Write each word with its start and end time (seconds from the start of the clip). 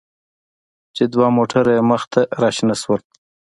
چې 0.95 1.03
دوه 1.13 1.27
موټره 1.37 1.71
يې 1.77 1.81
مخې 1.89 2.07
ته 2.13 2.21
راشنه 2.41 2.75
شول. 2.81 3.01